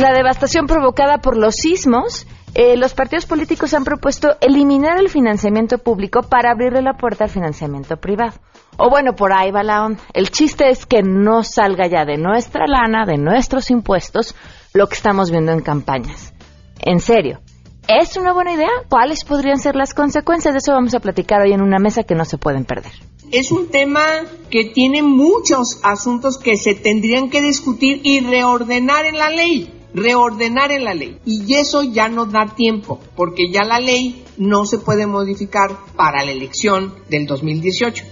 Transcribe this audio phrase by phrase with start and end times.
[0.00, 5.78] la devastación provocada por los sismos, eh, los partidos políticos han propuesto eliminar el financiamiento
[5.78, 8.32] público para abrirle la puerta al financiamiento privado.
[8.76, 10.00] O bueno, por ahí va la onda.
[10.14, 14.34] El chiste es que no salga ya de nuestra lana, de nuestros impuestos,
[14.72, 16.32] lo que estamos viendo en campañas.
[16.80, 17.40] En serio,
[17.86, 18.70] ¿es una buena idea?
[18.88, 20.54] ¿Cuáles podrían ser las consecuencias?
[20.54, 22.92] De eso vamos a platicar hoy en una mesa que no se pueden perder.
[23.30, 24.02] Es un tema
[24.50, 30.72] que tiene muchos asuntos que se tendrían que discutir y reordenar en la ley reordenar
[30.72, 31.18] en la ley.
[31.24, 36.24] Y eso ya no da tiempo, porque ya la ley no se puede modificar para
[36.24, 38.04] la elección del 2018.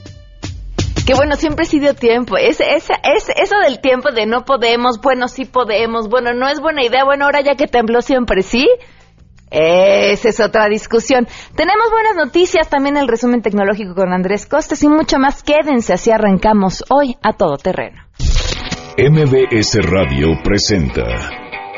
[1.06, 2.36] Que bueno, siempre ha sido tiempo.
[2.36, 6.60] Es, es, es, eso del tiempo de no podemos, bueno, sí podemos, bueno, no es
[6.60, 8.68] buena idea, bueno, ahora ya que tembló siempre sí.
[9.50, 11.26] Esa es otra discusión.
[11.56, 15.42] Tenemos buenas noticias, también el resumen tecnológico con Andrés Costes y mucho más.
[15.42, 18.02] Quédense, así arrancamos hoy a todo terreno.
[18.98, 21.47] MBS Radio presenta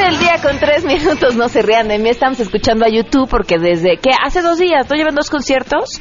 [0.00, 3.28] 12 del día con 3 minutos, no se rían de mí, estamos escuchando a YouTube
[3.28, 6.00] porque desde que hace dos días, estoy llevando dos conciertos,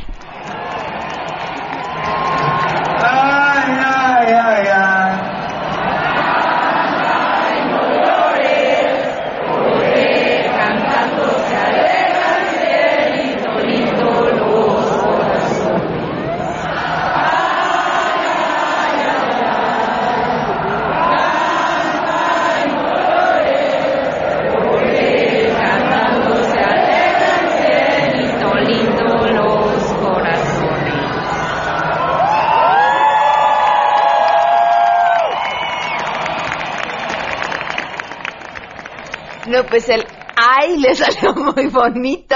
[39.73, 42.35] Pues el ay le salió muy bonito.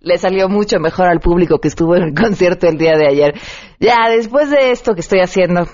[0.00, 3.34] Le salió mucho mejor al público que estuvo en el concierto el día de ayer.
[3.78, 5.68] Ya, después de esto que estoy haciendo,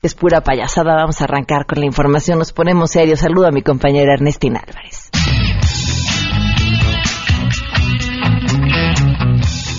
[0.00, 2.38] es pura payasada, vamos a arrancar con la información.
[2.38, 3.18] Nos ponemos serios.
[3.18, 4.97] Saludo a mi compañera Ernestina Álvarez.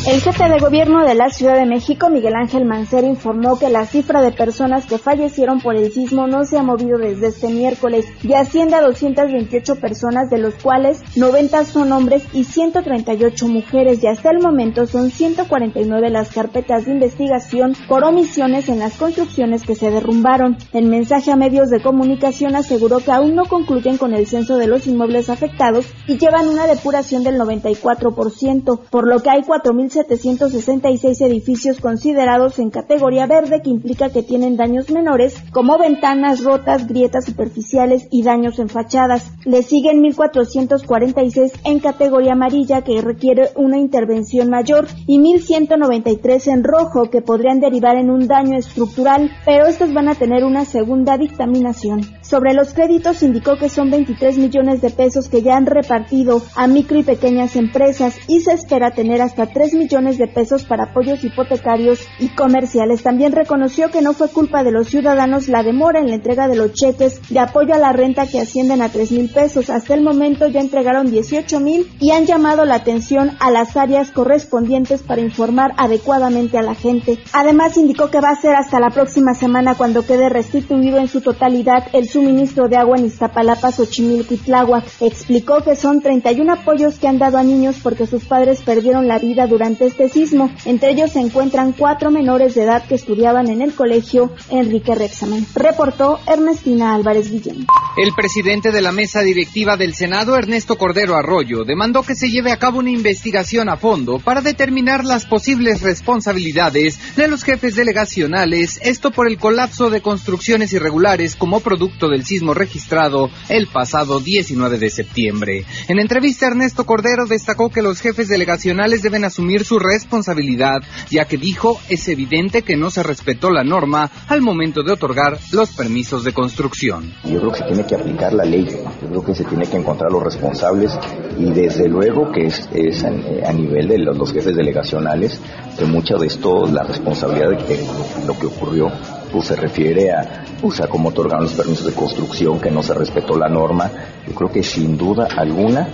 [0.10, 3.86] El jefe de gobierno de la Ciudad de México, Miguel Ángel Mancera, informó que la
[3.86, 8.08] cifra de personas que fallecieron por el sismo no se ha movido desde este miércoles
[8.24, 14.08] y asciende a 228 personas, de los cuales 90 son hombres y 138 mujeres y
[14.08, 19.76] hasta el momento son 149 las carpetas de investigación por omisiones en las construcciones que
[19.76, 20.58] se derrumbaron.
[20.74, 24.66] En mensaje a medios de comunicación aseguró que aún no concluyen con el censo de
[24.66, 31.22] los inmuebles afectados y llevan una depuración del 94%, por lo que hay 4.700 766
[31.22, 37.26] edificios considerados en categoría verde, que implica que tienen daños menores, como ventanas rotas, grietas
[37.26, 39.32] superficiales y daños en fachadas.
[39.44, 47.10] Le siguen 1446 en categoría amarilla, que requiere una intervención mayor, y 1193 en rojo,
[47.10, 52.19] que podrían derivar en un daño estructural, pero estos van a tener una segunda dictaminación.
[52.30, 56.68] Sobre los créditos indicó que son 23 millones de pesos que ya han repartido a
[56.68, 61.24] micro y pequeñas empresas y se espera tener hasta 3 millones de pesos para apoyos
[61.24, 63.02] hipotecarios y comerciales.
[63.02, 66.56] También reconoció que no fue culpa de los ciudadanos la demora en la entrega de
[66.56, 69.72] los cheques de apoyo a la renta que ascienden a 3 mil pesos.
[69.72, 74.12] Hasta el momento ya entregaron 18 mil y han llamado la atención a las áreas
[74.12, 77.18] correspondientes para informar adecuadamente a la gente.
[77.34, 81.22] Además indicó que va a ser hasta la próxima semana cuando quede restituido en su
[81.22, 84.84] totalidad el suministro de agua en Iztapalapa, Xochimilco y Tláhuac.
[85.00, 89.20] Explicó que son 31 apoyos que han dado a niños porque sus padres perdieron la
[89.20, 90.52] vida durante este sismo.
[90.66, 95.46] Entre ellos se encuentran cuatro menores de edad que estudiaban en el colegio Enrique Rexamen.
[95.56, 97.66] Reportó Ernestina Álvarez Guillén.
[97.96, 102.52] El presidente de la mesa directiva del Senado, Ernesto Cordero Arroyo, demandó que se lleve
[102.52, 108.80] a cabo una investigación a fondo para determinar las posibles responsabilidades de los jefes delegacionales,
[108.84, 114.78] esto por el colapso de construcciones irregulares como producto del sismo registrado el pasado 19
[114.78, 115.66] de septiembre.
[115.88, 121.38] En entrevista, Ernesto Cordero destacó que los jefes delegacionales deben asumir su responsabilidad, ya que
[121.38, 126.24] dijo es evidente que no se respetó la norma al momento de otorgar los permisos
[126.24, 127.14] de construcción.
[127.24, 129.78] Yo creo que se tiene que aplicar la ley, yo creo que se tiene que
[129.78, 130.98] encontrar los responsables
[131.38, 135.40] y desde luego que es, es a, a, nivel de los, los jefes delegacionales,
[135.78, 137.86] que mucha de esto, la responsabilidad de que
[138.26, 138.92] lo que ocurrió
[139.32, 142.94] pues se refiere a, pues, a cómo otorgaron los permisos de construcción, que no se
[142.94, 143.92] respetó la norma.
[144.28, 145.88] Yo creo que sin duda alguna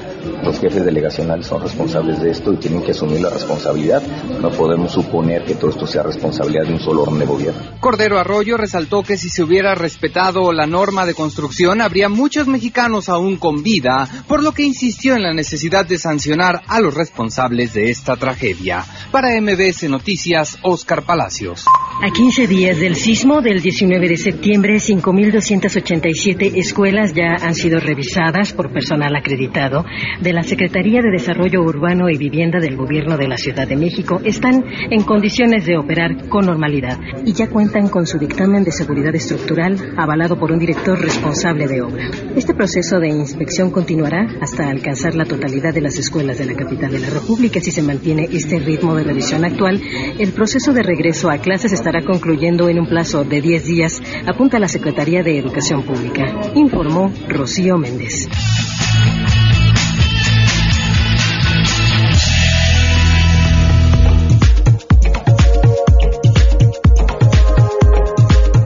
[0.43, 4.01] los jefes delegacionales son responsables de esto y tienen que asumir la responsabilidad.
[4.41, 7.61] No podemos suponer que todo esto sea responsabilidad de un solo orden de gobierno.
[7.79, 13.09] Cordero Arroyo resaltó que si se hubiera respetado la norma de construcción, habría muchos mexicanos
[13.09, 17.73] aún con vida, por lo que insistió en la necesidad de sancionar a los responsables
[17.73, 18.83] de esta tragedia.
[19.11, 21.65] Para MBS Noticias, Oscar Palacios.
[22.03, 28.53] A 15 días del sismo del 19 de septiembre, 5.287 escuelas ya han sido revisadas
[28.53, 29.83] por personal acreditado
[30.21, 34.21] de la Secretaría de Desarrollo Urbano y Vivienda del Gobierno de la Ciudad de México.
[34.23, 39.13] Están en condiciones de operar con normalidad y ya cuentan con su dictamen de seguridad
[39.15, 42.11] estructural avalado por un director responsable de obra.
[42.35, 46.91] Este proceso de inspección continuará hasta alcanzar la totalidad de las escuelas de la capital
[46.91, 47.59] de la República.
[47.59, 49.81] Si se mantiene este ritmo de revisión actual,
[50.19, 54.59] el proceso de regreso a clases estará concluyendo en un plazo de 10 días, apunta
[54.59, 56.23] la Secretaría de Educación Pública,
[56.55, 58.27] informó Rocío Méndez.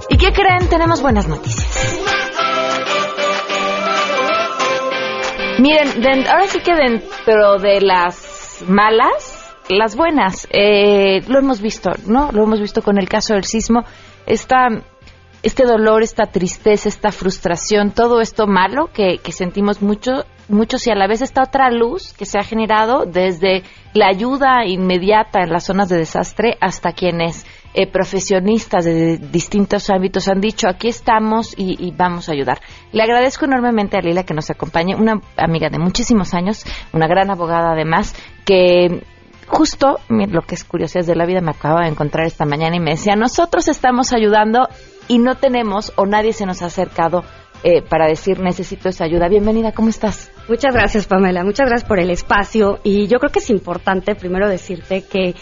[0.10, 0.68] ¿Y qué creen?
[0.69, 2.00] Tenemos buenas noticias.
[5.60, 12.31] Miren, ahora sí que dentro de las malas, las buenas, eh, lo hemos visto, ¿no?
[12.31, 13.84] Lo hemos visto con el caso del sismo.
[14.30, 14.70] Esta,
[15.44, 20.92] este dolor, esta tristeza, esta frustración, todo esto malo que, que sentimos mucho, muchos y
[20.92, 25.50] a la vez esta otra luz que se ha generado desde la ayuda inmediata en
[25.50, 31.54] las zonas de desastre hasta quienes eh, profesionistas de distintos ámbitos han dicho aquí estamos
[31.58, 32.60] y, y, vamos a ayudar.
[32.92, 37.30] Le agradezco enormemente a Lila que nos acompañe, una amiga de muchísimos años, una gran
[37.30, 38.16] abogada además,
[38.46, 39.04] que
[39.50, 42.80] justo lo que es curiosidad de la vida me acaba de encontrar esta mañana y
[42.80, 44.69] me decía nosotros estamos ayudando
[45.07, 47.24] y no tenemos o nadie se nos ha acercado
[47.63, 49.27] eh, para decir necesito esa ayuda.
[49.27, 50.32] Bienvenida, ¿cómo estás?
[50.48, 51.44] Muchas gracias, Pamela.
[51.44, 52.79] Muchas gracias por el espacio.
[52.84, 55.36] Y yo creo que es importante primero decirte que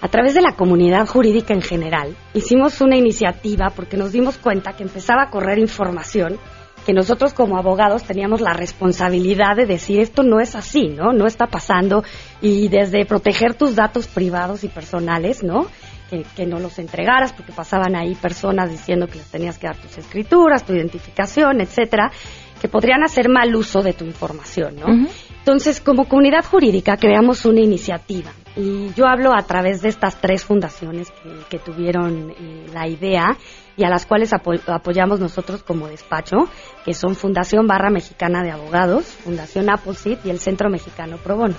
[0.00, 4.74] a través de la comunidad jurídica en general hicimos una iniciativa porque nos dimos cuenta
[4.74, 6.38] que empezaba a correr información
[6.86, 11.12] que nosotros como abogados teníamos la responsabilidad de decir esto no es así, ¿no?
[11.12, 12.04] No está pasando
[12.40, 15.66] y desde proteger tus datos privados y personales, ¿no?
[16.08, 19.98] Que, no los entregaras porque pasaban ahí personas diciendo que les tenías que dar tus
[19.98, 22.12] escrituras, tu identificación, etcétera,
[22.60, 24.86] que podrían hacer mal uso de tu información, ¿no?
[24.86, 25.08] Uh.
[25.46, 30.44] Entonces, como comunidad jurídica creamos una iniciativa y yo hablo a través de estas tres
[30.44, 31.12] fundaciones
[31.48, 33.36] que, tuvieron eh, la idea
[33.76, 36.48] y a las cuales apo apoyamos nosotros como despacho,
[36.84, 41.54] que son Fundación Barra Mexicana de Abogados, Fundación Appleseed y el Centro Mexicano Pro Bono.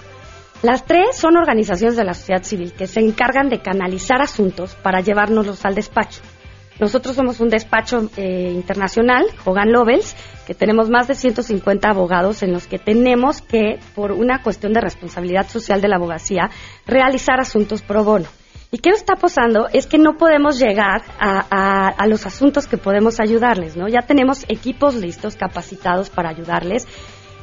[0.63, 4.99] Las tres son organizaciones de la sociedad civil que se encargan de canalizar asuntos para
[4.99, 6.19] llevárnoslos al despacho.
[6.77, 10.13] Nosotros somos un despacho eh, internacional, Hogan Lovells,
[10.47, 14.79] que tenemos más de 150 abogados en los que tenemos que, por una cuestión de
[14.79, 16.49] responsabilidad social de la abogacía,
[16.85, 18.27] realizar asuntos pro bono.
[18.71, 19.67] ¿Y qué nos está pasando?
[19.73, 23.89] Es que no podemos llegar a, a, los asuntos que podemos ayudarles, ¿no?
[23.89, 26.87] Ya tenemos equipos listos, capacitados para ayudarles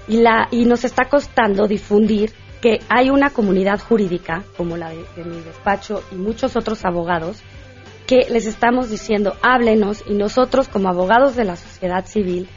[0.08, 2.32] y, la, y nos está costando difundir
[2.62, 7.42] que hay una comunidad jurídica, como la de, mi despacho y muchos otros abogados,
[8.06, 12.49] que les estamos diciendo, háblenos y nosotros como abogados de la sociedad civil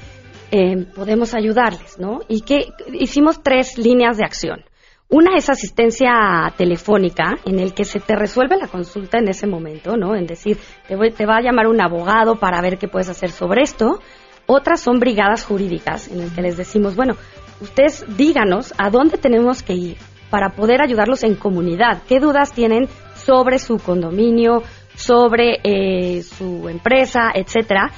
[0.51, 2.21] eh, podemos ayudarles, ¿no?
[2.27, 4.63] Y que hicimos tres líneas de acción.
[5.09, 6.11] Una es asistencia
[6.57, 10.15] telefónica, en el que se te resuelve la consulta en ese momento, ¿no?
[10.15, 13.61] En decir, te, te va a llamar un abogado para ver qué puedes hacer sobre
[13.61, 14.01] esto.
[14.47, 17.15] Otras son brigadas jurídicas, en el que les decimos, bueno,
[17.61, 19.97] ustedes díganos a dónde tenemos que ir
[20.29, 22.01] para poder ayudarlos en comunidad.
[22.07, 24.63] ¿Qué dudas tienen sobre su condominio,
[24.95, 27.91] sobre eh, su empresa, etcétera?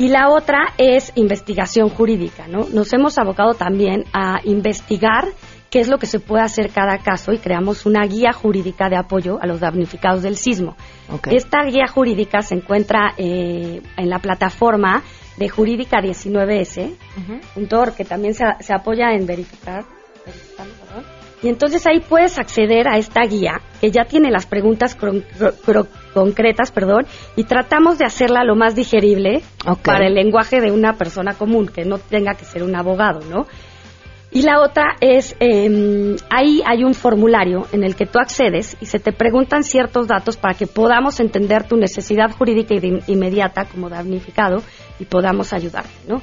[0.00, 2.66] Y la otra es investigación jurídica, ¿no?
[2.72, 5.28] Nos hemos abocado también a investigar
[5.68, 8.96] qué es lo que se puede hacer cada caso y creamos una guía jurídica de
[8.96, 10.74] apoyo a los damnificados del sismo.
[11.30, 15.02] Esta guía jurídica se encuentra eh, en la plataforma
[15.36, 16.96] de Jurídica 19S,
[17.56, 19.84] un TOR que también se, apoya en verificar.
[21.42, 24.96] Y entonces ahí puedes acceder a esta guía que ya tiene las preguntas
[26.12, 29.42] concretas, perdón, y tratamos de hacerla lo más digerible
[29.82, 33.46] para el lenguaje de una persona común, que no tenga que ser un abogado, ¿no?
[34.32, 38.86] Y la otra es, eh, ahí hay un formulario en el que tú accedes y
[38.86, 42.74] se te preguntan ciertos datos para que podamos entender tu necesidad jurídica
[43.08, 44.62] inmediata como damnificado
[45.00, 46.22] y podamos ayudarte, ¿no?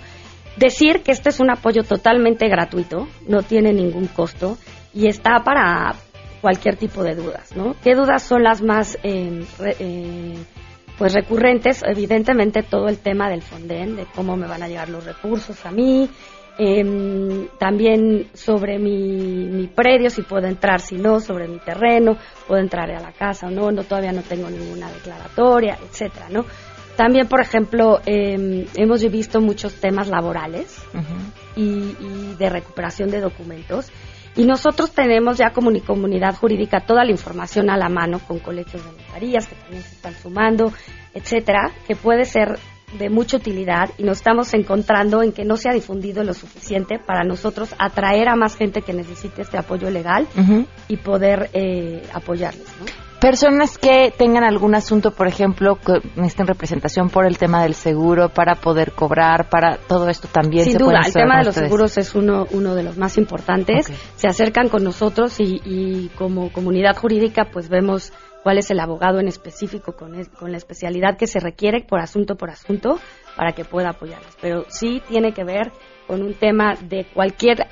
[0.55, 4.57] Decir que este es un apoyo totalmente gratuito, no tiene ningún costo
[4.93, 5.95] y está para
[6.41, 7.75] cualquier tipo de dudas, ¿no?
[7.83, 10.37] ¿Qué dudas son las más eh, eh,
[10.97, 11.83] pues recurrentes?
[11.83, 15.71] Evidentemente todo el tema del Fonden, de cómo me van a llegar los recursos a
[15.71, 16.09] mí,
[16.59, 22.17] eh, también sobre mi, mi, predio, si puedo entrar, si no, sobre mi terreno,
[22.47, 26.45] puedo entrar a la casa o no, no todavía no tengo ninguna declaratoria, etcétera, ¿no?
[26.95, 30.81] También, por ejemplo, eh, hemos visto muchos temas laborales
[31.55, 33.91] y, y, de recuperación de documentos.
[34.37, 38.85] Y nosotros tenemos ya como comunidad jurídica toda la información a la mano con colegios
[38.85, 40.71] de notarías que también se están sumando,
[41.15, 42.59] etcétera, que puede ser
[42.99, 46.99] de mucha utilidad y nos estamos encontrando en que no se ha difundido lo suficiente
[46.99, 50.27] para nosotros atraer a más gente que necesite este apoyo legal
[50.87, 52.67] y poder eh, apoyarles.
[53.19, 58.29] Personas que tengan algún asunto, por ejemplo, que necesiten representación por el tema del seguro,
[58.29, 60.65] para poder cobrar, para todo esto también.
[60.65, 63.91] Sin duda, el tema de los seguros es uno, uno de los más importantes.
[64.15, 69.19] Se acercan con nosotros y, y como comunidad jurídica pues vemos cuál es el abogado
[69.19, 72.99] en específico con, con la especialidad que se requiere por asunto por asunto
[73.35, 74.37] para que pueda apoyarlas.
[74.39, 75.71] Pero sí tiene que ver
[76.07, 77.67] con un tema de cualquier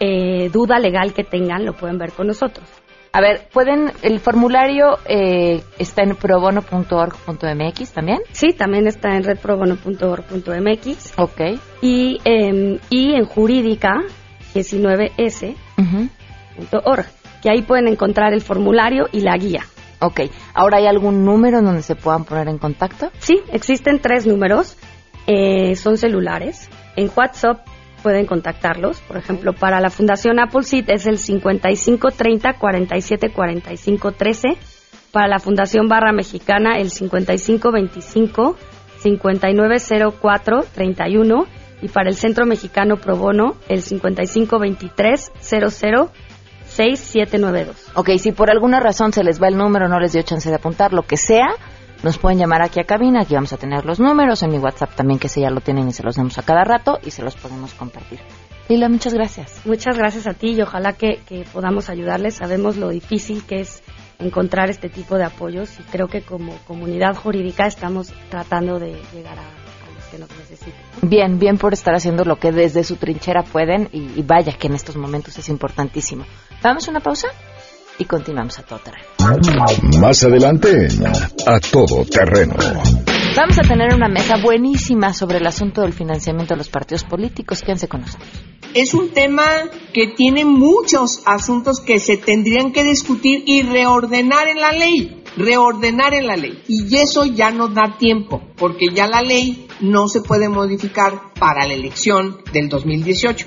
[0.00, 2.66] eh, duda legal que tengan, lo pueden ver con nosotros.
[3.14, 8.20] A ver, pueden, el formulario eh, está en probono.org.mx también.
[8.32, 11.18] Sí, también está en redprobono.org.mx.
[11.18, 11.40] Ok.
[11.82, 14.02] Y, eh, y en jurídica
[14.54, 17.06] 19s.org,
[17.42, 19.66] que ahí pueden encontrar el formulario y la guía.
[20.00, 20.22] Ok,
[20.54, 23.12] ¿ahora hay algún número en donde se puedan poner en contacto?
[23.18, 24.76] Sí, existen tres números,
[25.26, 26.68] eh, son celulares.
[26.96, 27.64] En WhatsApp
[28.02, 34.48] pueden contactarlos, por ejemplo, para la Fundación Apple Seed es el 5530 47 45 13,
[35.12, 38.56] para la Fundación Barra Mexicana el 5525
[39.02, 41.46] 5904 31
[41.82, 46.10] y para el Centro Mexicano Pro Bono el 5523 00
[46.66, 47.92] 6792.
[47.94, 50.56] Ok, si por alguna razón se les va el número, no les dio chance de
[50.56, 51.48] apuntar, lo que sea,
[52.02, 54.94] nos pueden llamar aquí a cabina, aquí vamos a tener los números, en mi WhatsApp
[54.94, 57.22] también, que se ya lo tienen y se los damos a cada rato y se
[57.22, 58.20] los podemos compartir.
[58.68, 59.60] Lila, muchas gracias.
[59.64, 62.34] Muchas gracias a ti y ojalá que, que podamos ayudarles.
[62.34, 63.82] Sabemos lo difícil que es
[64.18, 69.38] encontrar este tipo de apoyos y creo que como comunidad jurídica estamos tratando de llegar
[69.38, 69.62] a
[71.02, 74.74] Bien, bien por estar haciendo lo que desde su trinchera pueden y, vaya que en
[74.74, 76.24] estos momentos es importantísimo.
[76.62, 77.28] Vamos a una pausa
[77.98, 79.06] y continuamos a todo terreno.
[80.00, 80.88] Más adelante,
[81.46, 82.54] a todo terreno.
[83.36, 87.62] Vamos a tener una mesa buenísima sobre el asunto del financiamiento de los partidos políticos.
[87.62, 88.28] Quédense con nosotros.
[88.74, 89.44] Es un tema
[89.92, 96.14] que tiene muchos asuntos que se tendrían que discutir y reordenar en la ley reordenar
[96.14, 96.62] en la ley.
[96.68, 101.66] Y eso ya no da tiempo, porque ya la ley no se puede modificar para
[101.66, 103.46] la elección del 2018.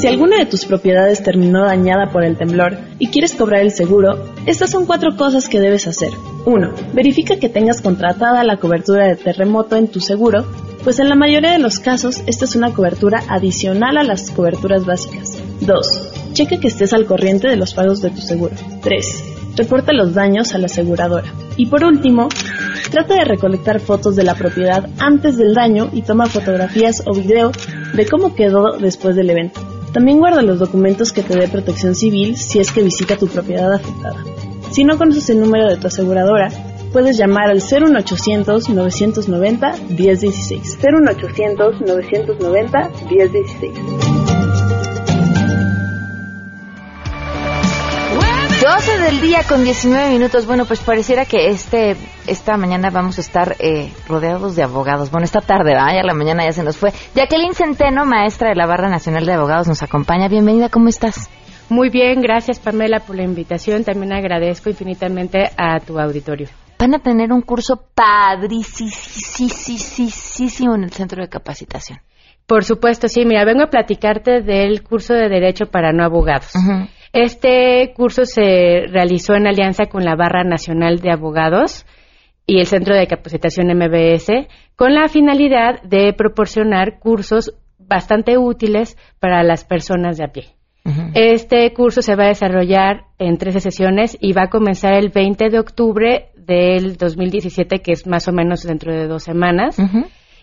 [0.00, 4.32] Si alguna de tus propiedades terminó dañada por el temblor y quieres cobrar el seguro,
[4.46, 6.08] estas son cuatro cosas que debes hacer.
[6.46, 6.72] 1.
[6.94, 10.46] Verifica que tengas contratada la cobertura de terremoto en tu seguro,
[10.84, 14.86] pues en la mayoría de los casos esta es una cobertura adicional a las coberturas
[14.86, 15.38] básicas.
[15.60, 16.32] 2.
[16.32, 18.54] Checa que estés al corriente de los pagos de tu seguro.
[18.82, 19.24] 3.
[19.56, 21.30] Reporta los daños a la aseguradora.
[21.58, 22.30] Y por último,
[22.90, 27.52] trata de recolectar fotos de la propiedad antes del daño y toma fotografías o video
[27.92, 29.69] de cómo quedó después del evento.
[29.92, 33.72] También guarda los documentos que te dé protección civil si es que visita tu propiedad
[33.72, 34.24] afectada.
[34.70, 36.48] Si no conoces el número de tu aseguradora,
[36.92, 39.72] puedes llamar al 01800 990
[48.72, 50.46] 12 del día con 19 minutos.
[50.46, 51.96] Bueno, pues pareciera que este
[52.28, 55.10] esta mañana vamos a estar eh, rodeados de abogados.
[55.10, 55.92] Bueno, esta tarde, ¿verdad?
[55.92, 56.92] Ya la mañana ya se nos fue.
[57.16, 60.28] Jacqueline Centeno, maestra de la Barra Nacional de Abogados, nos acompaña.
[60.28, 61.28] Bienvenida, ¿cómo estás?
[61.68, 63.82] Muy bien, gracias Pamela por la invitación.
[63.82, 66.46] También agradezco infinitamente a tu auditorio.
[66.78, 71.98] Van a tener un curso padricísimo en el centro de capacitación.
[72.46, 73.24] Por supuesto, sí.
[73.24, 76.52] Mira, vengo a platicarte del curso de Derecho para no abogados.
[77.12, 81.84] Este curso se realizó en alianza con la Barra Nacional de Abogados
[82.46, 89.42] y el Centro de Capacitación MBS con la finalidad de proporcionar cursos bastante útiles para
[89.42, 90.44] las personas de a pie.
[91.14, 95.50] Este curso se va a desarrollar en 13 sesiones y va a comenzar el 20
[95.50, 99.76] de octubre del 2017, que es más o menos dentro de dos semanas.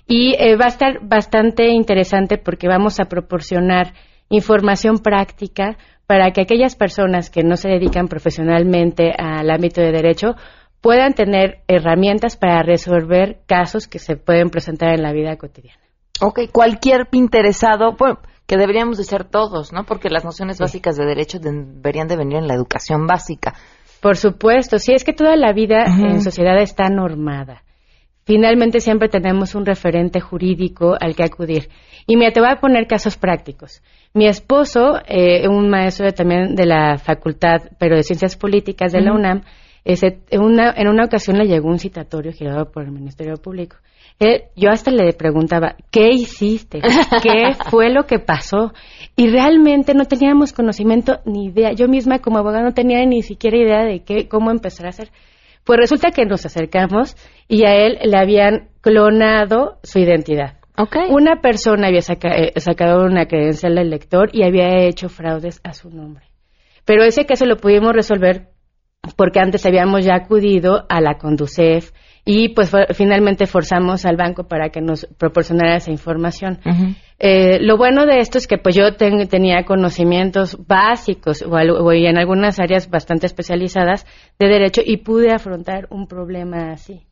[0.05, 3.93] Y eh, va a estar bastante interesante porque vamos a proporcionar
[4.29, 10.35] información práctica para que aquellas personas que no se dedican profesionalmente al ámbito de derecho
[10.81, 15.81] puedan tener herramientas para resolver casos que se pueden presentar en la vida cotidiana.
[16.21, 19.83] Ok, cualquier interesado, bueno, que deberíamos de ser todos, ¿no?
[19.83, 23.53] Porque las nociones básicas de derecho deberían de venir en la educación básica.
[24.01, 27.63] Por supuesto, sí, es que toda la vida en sociedad está normada.
[28.25, 31.69] Finalmente siempre tenemos un referente jurídico al que acudir.
[32.07, 33.83] Y me te voy a poner casos prácticos.
[34.13, 39.13] Mi esposo, eh, un maestro también de la facultad, pero de Ciencias Políticas de la
[39.13, 39.43] UNAM,
[39.84, 43.77] en, una, en una ocasión le llegó un citatorio girado por el Ministerio Público.
[44.55, 46.79] yo hasta le preguntaba, ¿qué hiciste?
[47.21, 48.73] ¿Qué fue lo que pasó?
[49.15, 51.71] Y realmente no teníamos conocimiento ni idea.
[51.73, 55.10] Yo misma como abogada no tenía ni siquiera idea de qué, cómo empezar a hacer.
[55.63, 57.15] Pues resulta que nos acercamos
[57.47, 60.57] y a él le habían clonado su identidad.
[61.09, 65.89] Una persona había eh, sacado una credencial del lector y había hecho fraudes a su
[65.89, 66.25] nombre.
[66.85, 68.49] Pero ese caso lo pudimos resolver
[69.15, 71.91] porque antes habíamos ya acudido a la Conducef
[72.25, 76.59] y pues finalmente forzamos al banco para que nos proporcionara esa información.
[77.19, 82.17] Eh, lo bueno de esto es que pues yo tenía conocimientos básicos o, o, en
[82.17, 84.05] algunas áreas bastante especializadas
[84.37, 87.07] de derecho y pude afrontar un problema así.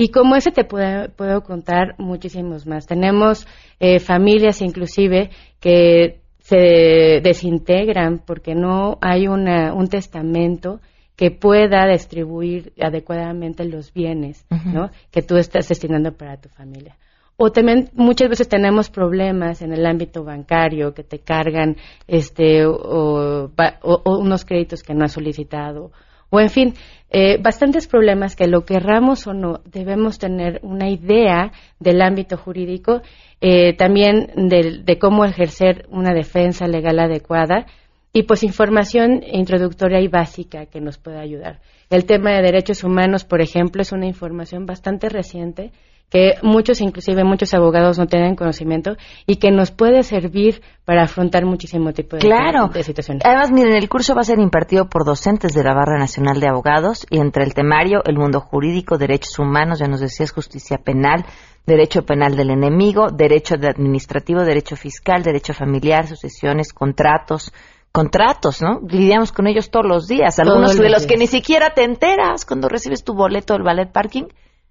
[0.00, 2.86] Y como ese te puedo, puedo contar muchísimos más.
[2.86, 3.46] Tenemos
[3.78, 5.28] eh, familias inclusive
[5.60, 10.80] que se desintegran porque no hay una, un testamento
[11.16, 14.88] que pueda distribuir adecuadamente los bienes ¿no?
[15.10, 16.96] que tú estás destinando para tu familia.
[17.36, 21.76] O también muchas veces tenemos problemas en el ámbito bancario que te cargan
[22.08, 23.50] este o,
[23.82, 25.90] o unos créditos que no has solicitado
[26.30, 26.74] o en fin,
[27.12, 33.02] eh, bastantes problemas que lo querramos o no, debemos tener una idea del ámbito jurídico,
[33.40, 37.66] eh, también de, cómo ejercer una defensa legal adecuada
[38.12, 41.60] y pues información introductoria y básica que nos pueda ayudar.
[41.90, 45.72] El tema de derechos humanos, por ejemplo, es una información bastante reciente
[46.10, 48.96] que muchos, inclusive muchos abogados no tienen conocimiento
[49.26, 52.68] y que nos puede servir para afrontar muchísimo tipo de, claro.
[52.68, 53.24] de situaciones.
[53.24, 56.48] Además, miren, el curso va a ser impartido por docentes de la Barra Nacional de
[56.48, 61.24] Abogados y entre el temario, el mundo jurídico, derechos humanos, ya nos decías, justicia penal,
[61.64, 67.52] derecho penal del enemigo, derecho administrativo, derecho fiscal, derecho familiar, sucesiones, contratos,
[67.92, 68.80] contratos, ¿no?
[68.88, 72.68] Lidiamos con ellos todos los días, algunos de los que ni siquiera te enteras cuando
[72.68, 74.24] recibes tu boleto del ballet parking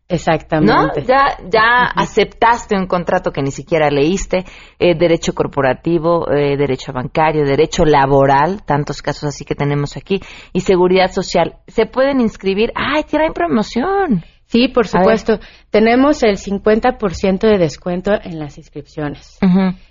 [0.09, 1.01] Exactamente.
[1.01, 1.07] ¿No?
[1.07, 4.43] Ya, ya aceptaste un contrato que ni siquiera leíste,
[4.79, 10.19] eh, derecho corporativo, eh, derecho bancario, derecho laboral, tantos casos así que tenemos aquí,
[10.51, 11.57] y seguridad social.
[11.67, 12.71] ¿Se pueden inscribir?
[12.75, 14.23] ¡Ay, tienen promoción!
[14.49, 15.39] Sí, por supuesto.
[15.69, 19.37] Tenemos el 50% de descuento en las inscripciones.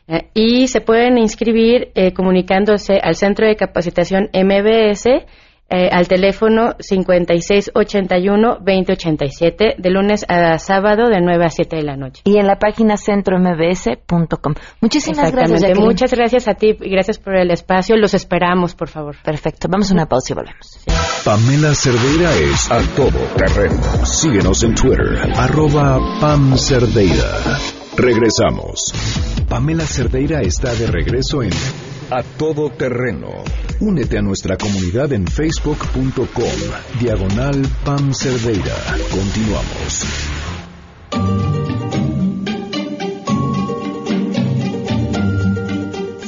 [0.08, 5.04] Eh, y se pueden inscribir eh, comunicándose al Centro de Capacitación MBS
[5.70, 12.22] eh, al teléfono 5681-2087 de lunes a sábado de 9 a 7 de la noche.
[12.24, 14.54] Y en la página centrombs.com.
[14.80, 15.60] Muchísimas gracias.
[15.60, 15.84] Jacqueline.
[15.84, 17.96] Muchas gracias a ti y gracias por el espacio.
[17.96, 19.16] Los esperamos, por favor.
[19.22, 19.68] Perfecto.
[19.70, 20.80] Vamos a una pausa y volvemos.
[21.24, 23.82] Pamela Cerdeira es a todo terreno.
[24.06, 27.58] Síguenos en Twitter, arroba Pam Cerdeira.
[27.96, 28.94] Regresamos.
[29.48, 31.50] Pamela Cerdeira está de regreso en
[32.10, 33.28] A Todo Terreno.
[33.80, 38.74] Únete a nuestra comunidad en facebook.com, diagonal Pam Cerdeira.
[39.10, 40.06] Continuamos.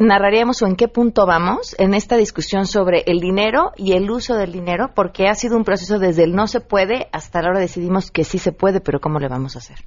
[0.00, 4.34] narraríamos o en qué punto vamos en esta discusión sobre el dinero y el uso
[4.34, 4.92] del dinero?
[4.94, 8.24] Porque ha sido un proceso desde el no se puede hasta la hora decidimos que
[8.24, 9.78] sí se puede, pero ¿cómo le vamos a hacer?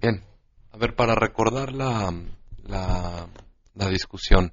[0.00, 0.24] Bien.
[0.72, 2.12] A ver, para recordar la,
[2.64, 3.28] la,
[3.74, 4.52] la discusión,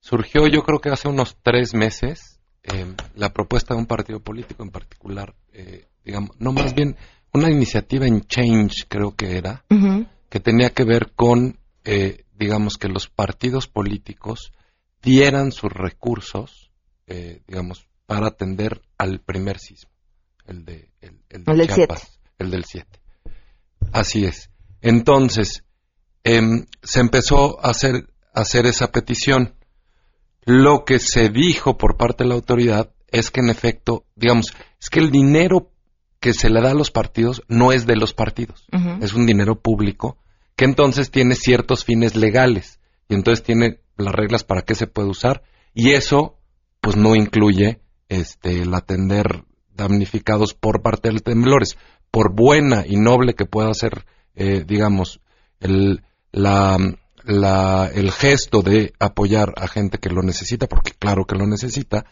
[0.00, 2.31] surgió yo creo que hace unos tres meses
[2.64, 6.96] eh, la propuesta de un partido político en particular, eh, digamos, no más bien
[7.32, 9.64] una iniciativa en Change, creo que era,
[10.28, 14.52] que tenía que ver con, eh, digamos, que los partidos políticos
[15.02, 16.70] dieran sus recursos,
[17.46, 19.90] digamos, para atender al primer sismo,
[20.46, 22.88] el de el, el, del Chiapas, el del 7.
[23.92, 24.50] Así es.
[24.80, 25.64] Entonces,
[26.24, 29.54] em, se empezó a hacer, a hacer esa petición
[30.44, 34.90] lo que se dijo por parte de la autoridad es que en efecto, digamos, es
[34.90, 35.70] que el dinero
[36.20, 38.66] que se le da a los partidos no es de los partidos,
[39.00, 40.18] es un dinero público
[40.56, 42.78] que entonces tiene ciertos fines legales
[43.08, 45.42] y entonces tiene las reglas para qué se puede usar
[45.74, 46.38] y eso
[46.80, 51.76] pues no incluye este el atender damnificados por parte de temblores,
[52.10, 55.20] por buena y noble que pueda ser, eh, digamos,
[55.60, 56.76] el, la,
[57.24, 62.06] la, el gesto de apoyar a gente que lo necesita, porque claro que lo necesita,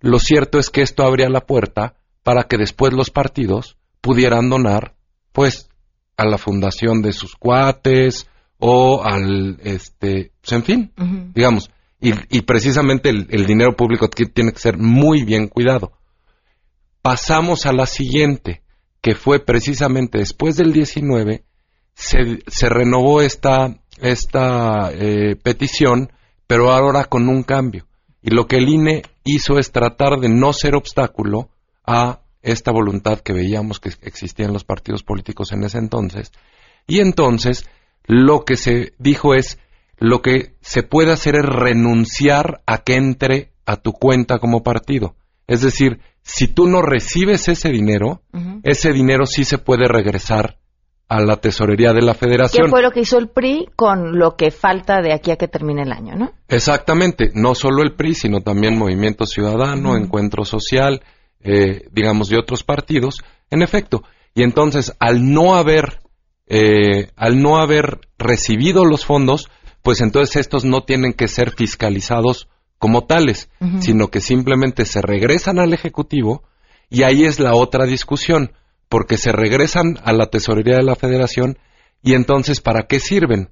[0.00, 4.94] lo cierto es que esto abría la puerta para que después los partidos pudieran donar,
[5.32, 5.68] pues,
[6.16, 10.92] a la fundación de sus cuates o al, este, pues, en fin,
[11.34, 15.92] digamos, y, y precisamente el, el, dinero público tiene que ser muy bien cuidado.
[17.00, 18.62] Pasamos a la siguiente,
[19.00, 21.44] que fue precisamente después del 19,
[21.94, 26.12] se, se renovó esta esta eh, petición,
[26.46, 27.86] pero ahora con un cambio.
[28.22, 31.50] Y lo que el INE hizo es tratar de no ser obstáculo
[31.86, 36.32] a esta voluntad que veíamos que existía en los partidos políticos en ese entonces.
[36.86, 37.68] Y entonces
[38.06, 39.58] lo que se dijo es,
[39.98, 45.16] lo que se puede hacer es renunciar a que entre a tu cuenta como partido.
[45.46, 48.22] Es decir, si tú no recibes ese dinero,
[48.62, 50.58] ese dinero sí se puede regresar
[51.08, 52.66] a la tesorería de la federación.
[52.66, 55.48] ¿Qué fue lo que hizo el PRI con lo que falta de aquí a que
[55.48, 56.32] termine el año, no?
[56.48, 61.02] Exactamente, no solo el PRI, sino también Movimiento Ciudadano, Encuentro Social,
[61.40, 64.02] eh, digamos, de otros partidos, en efecto.
[64.34, 66.00] Y entonces, al no haber,
[66.46, 69.50] eh, al no haber recibido los fondos,
[69.82, 73.48] pues entonces estos no tienen que ser fiscalizados como tales,
[73.80, 76.42] sino que simplemente se regresan al Ejecutivo
[76.90, 78.52] y ahí es la otra discusión
[78.94, 81.58] porque se regresan a la tesorería de la federación
[82.00, 83.50] y entonces ¿para qué sirven?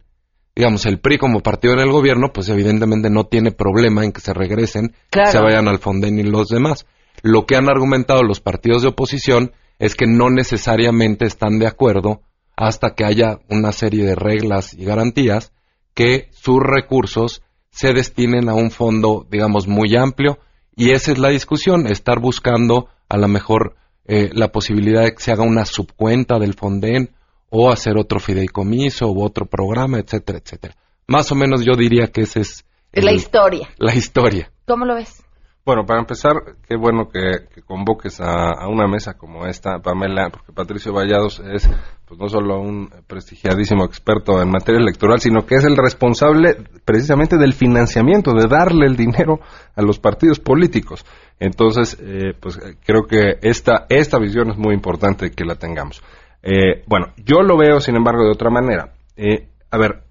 [0.55, 4.21] Digamos, el PRI como partido en el gobierno, pues evidentemente no tiene problema en que
[4.21, 6.87] se regresen, se vayan al Fonden y los demás.
[7.23, 9.51] Lo que han argumentado los partidos de oposición
[9.81, 12.21] es que no necesariamente están de acuerdo
[12.55, 15.53] hasta que haya una serie de reglas y garantías
[15.93, 20.39] que sus recursos se destinen a un fondo, digamos, muy amplio.
[20.77, 23.75] Y esa es la discusión, estar buscando a lo mejor
[24.07, 27.11] eh, la posibilidad de que se haga una subcuenta del Fonden
[27.51, 30.75] o hacer otro fideicomiso u otro programa, etcétera, etcétera.
[31.07, 32.65] Más o menos yo diría que esa es...
[32.93, 33.69] la historia.
[33.79, 34.51] La historia.
[34.67, 35.23] ¿Cómo lo ves?
[35.65, 36.35] Bueno, para empezar,
[36.67, 41.71] qué bueno que, convoques a, una mesa como esta, Pamela, porque Patricio Vallados es
[42.05, 47.37] pues no solo un prestigiadísimo experto en materia electoral, sino que es el responsable precisamente
[47.39, 49.39] del financiamiento, de darle el dinero
[49.77, 51.07] a los partidos políticos.
[51.43, 56.01] Entonces, eh, pues creo que esta, esta visión es muy importante que la tengamos.
[56.41, 58.93] Eh, bueno, yo lo veo, sin embargo, de otra manera.
[59.17, 60.05] Eh, a ver,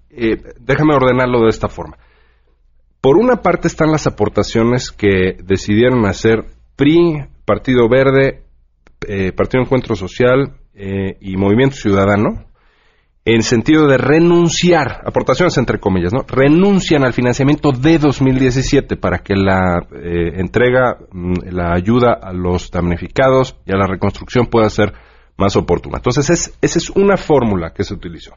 [0.60, 1.96] déjame ordenarlo de esta forma.
[3.00, 6.44] Por una parte están las aportaciones que decidieron hacer
[6.76, 8.42] PRI, Partido Verde,
[9.08, 12.44] eh, Partido Encuentro Social eh, y Movimiento Ciudadano,
[13.24, 16.24] en sentido de renunciar, aportaciones entre comillas, ¿no?
[16.26, 22.70] Renuncian al financiamiento de 2017 para que la eh, entrega, mm, la ayuda a los
[22.70, 24.92] damnificados y a la reconstrucción pueda ser
[25.36, 25.98] más oportuna.
[25.98, 28.32] Entonces, es, esa es una fórmula que se utilizó.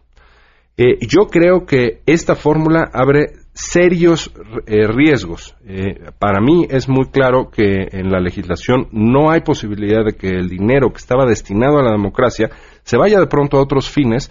[0.77, 4.33] yo creo que esta fórmula abre serios
[4.67, 5.55] eh, riesgos.
[5.65, 10.27] Eh, para mí es muy claro que en la legislación no hay posibilidad de que
[10.27, 12.49] el dinero que estaba destinado a la democracia
[12.83, 14.29] se vaya de pronto a otros fines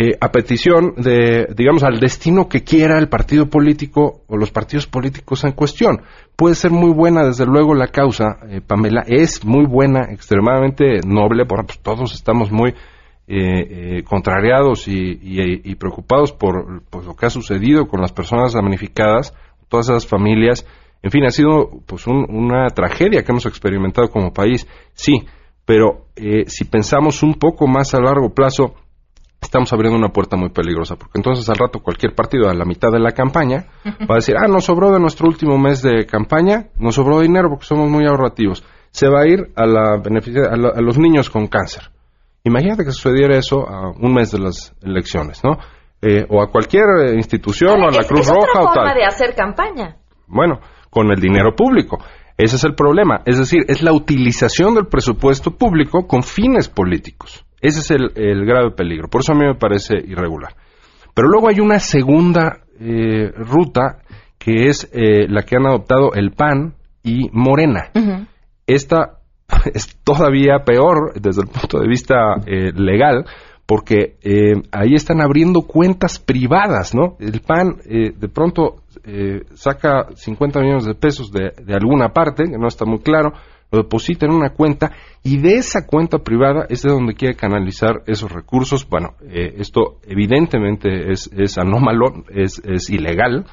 [0.00, 4.86] eh, a petición de, digamos, al destino que quiera el partido político o los partidos
[4.86, 6.02] políticos en cuestión.
[6.36, 11.66] Puede ser muy buena, desde luego, la causa, Pamela, es muy buena, extremadamente noble, por
[11.66, 12.74] pues, todos estamos muy
[13.30, 19.34] eh, eh, contrariados y, preocupados por, lo que ha sucedido con las personas damnificadas,
[19.68, 20.66] todas esas familias.
[21.02, 25.26] En fin, ha sido pues una tragedia que hemos experimentado como país, sí,
[25.66, 28.76] pero eh, si pensamos un poco más a largo plazo,
[29.40, 32.90] estamos abriendo una puerta muy peligrosa, porque entonces al rato cualquier partido a la mitad
[32.90, 36.68] de la campaña va a decir, ah, nos sobró de nuestro último mes de campaña,
[36.78, 38.64] nos sobró dinero porque somos muy ahorrativos.
[38.90, 41.90] Se va a ir a, la a los niños con cáncer
[42.44, 45.58] Imagínate que sucediera eso a un mes de las elecciones, ¿no?
[46.00, 49.04] Eh, o a cualquier eh, institución, o a la Cruz es Roja otra forma de
[49.04, 49.96] hacer campaña.
[50.26, 51.98] Bueno, con el dinero público.
[52.36, 53.22] Ese es el problema.
[53.26, 57.44] Es decir, es la utilización del presupuesto público con fines políticos.
[57.60, 59.08] Ese es el, grave peligro.
[59.08, 60.54] Por eso a mí me parece irregular.
[61.14, 63.98] Pero luego hay una segunda eh, ruta
[64.38, 67.90] que es la que han adoptado el PAN y Morena.
[68.66, 69.18] Esta
[69.74, 72.16] es todavía peor desde el punto de vista
[72.46, 73.24] eh, legal,
[73.66, 77.16] porque eh, ahí están abriendo cuentas privadas, ¿no?
[77.20, 78.82] El PAN eh, de pronto
[79.54, 83.32] saca 50 millones de pesos de, de, alguna parte, que no está muy claro,
[83.70, 88.02] lo deposita en una cuenta y de esa cuenta privada es de donde quiere canalizar
[88.06, 88.88] esos recursos.
[88.88, 93.44] Bueno, eh, esto evidentemente es, es anómalo, es, es ilegal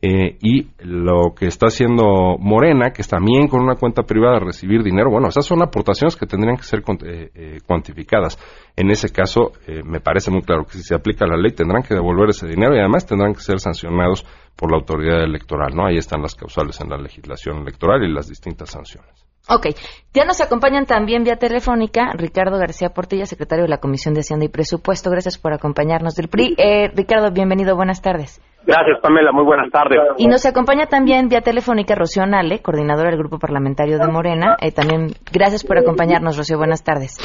[0.00, 4.82] eh, y lo que está haciendo Morena, que está también con una cuenta privada recibir
[4.82, 8.38] dinero, bueno, esas son aportaciones que tendrían que ser eh, cuantificadas.
[8.74, 9.52] En ese caso,
[9.84, 12.74] me parece muy claro que si se aplica la ley tendrán que devolver ese dinero
[12.74, 14.24] y además tendrán que ser sancionados
[14.56, 15.86] por la autoridad electoral, ¿no?
[15.86, 19.21] Ahí están las causales en la legislación electoral y las distintas sanciones.
[19.48, 19.74] Ok,
[20.14, 24.46] ya nos acompañan también vía telefónica Ricardo García Portilla, secretario de la Comisión de Hacienda
[24.46, 25.10] y Presupuesto.
[25.10, 26.54] Gracias por acompañarnos del PRI.
[26.56, 28.40] Eh, Ricardo, bienvenido, buenas tardes.
[28.64, 29.98] Gracias, Pamela, muy buenas tardes.
[30.18, 34.56] Y nos acompaña también vía telefónica Rocío Nale, coordinadora del Grupo Parlamentario de Morena.
[34.62, 37.18] Eh, también gracias por acompañarnos, Rocío, buenas tardes.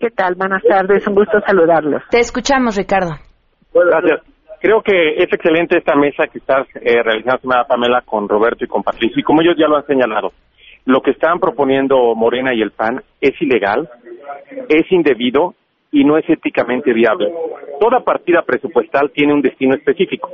[0.00, 0.34] ¿Qué tal?
[0.34, 2.02] Buenas tardes, un gusto saludarlos.
[2.10, 3.12] Te escuchamos, Ricardo.
[3.72, 4.20] Gracias.
[4.60, 8.82] Creo que es excelente esta mesa que estás eh, realizando, Pamela, con Roberto y con
[8.82, 10.32] Patricio, y como ellos ya lo han señalado
[10.84, 13.88] lo que están proponiendo Morena y el PAN es ilegal,
[14.68, 15.54] es indebido
[15.90, 17.32] y no es éticamente viable.
[17.80, 20.30] Toda partida presupuestal tiene un destino específico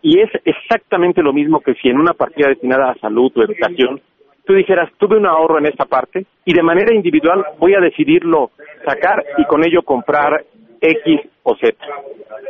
[0.00, 4.00] y es exactamente lo mismo que si en una partida destinada a salud o educación
[4.44, 8.50] tú dijeras, tuve un ahorro en esta parte y de manera individual voy a decidirlo
[8.84, 10.44] sacar y con ello comprar
[10.80, 11.76] X o Z.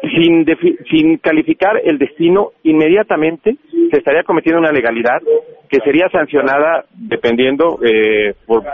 [0.03, 0.47] Sin,
[0.91, 3.57] sin calificar el destino, inmediatamente
[3.93, 5.21] se estaría cometiendo una legalidad
[5.69, 8.65] que sería sancionada dependiendo eh, por,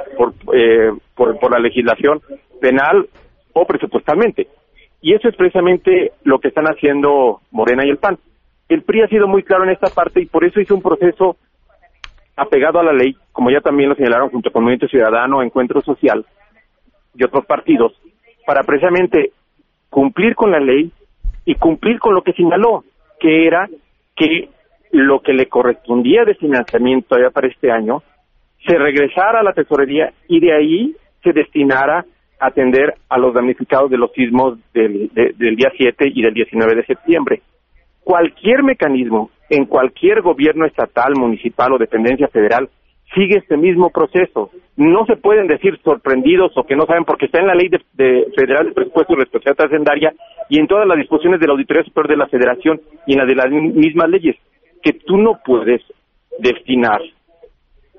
[0.55, 2.21] eh, por, por, la legislación
[2.61, 3.09] penal
[3.53, 4.47] o presupuestalmente.
[5.03, 8.17] Y eso es precisamente lo que están haciendo Morena y el PAN.
[8.69, 11.37] El PRI ha sido muy claro en esta parte y por eso hizo un proceso
[12.37, 16.25] apegado a la ley, como ya también lo señalaron junto con Movimiento Ciudadano, Encuentro Social
[17.17, 17.93] y otros partidos,
[18.47, 19.33] para precisamente
[19.91, 20.93] cumplir con la ley
[21.45, 22.85] y cumplir con lo que señaló,
[23.19, 23.69] que era
[24.15, 24.49] que
[24.93, 28.03] lo que le correspondía de financiamiento ya para este año
[28.67, 32.05] se regresara a la tesorería y de ahí se destinara
[32.41, 36.35] a atender a los damnificados de los sismos del, de- del día 7 y del
[36.35, 37.43] 19 de septiembre.
[38.05, 42.69] Cualquier mecanismo en cualquier gobierno estatal, municipal o dependencia federal
[43.15, 44.51] sigue este mismo proceso.
[44.77, 47.81] No se pueden decir sorprendidos o que no saben porque está en la ley de,
[47.95, 50.13] de federal de presupuesto y responsabilidad trascendaria
[50.51, 53.25] y en todas las disposiciones de la Auditoría Superior de la Federación y en la
[53.27, 54.37] de las mi- mismas leyes
[54.89, 55.83] que tú no puedes
[56.39, 57.03] destinar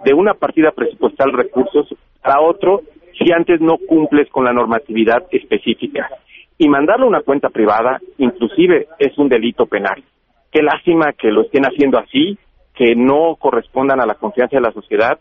[0.04, 1.88] de una partida presupuestal recursos
[2.24, 2.82] a otro
[3.16, 6.10] si antes no cumples con la normatividad específica.
[6.58, 10.04] Y mandarlo a una cuenta privada, inclusive, es un delito penal.
[10.52, 12.40] Qué lástima que lo estén haciendo así,
[12.74, 15.20] que no correspondan a la confianza de la sociedad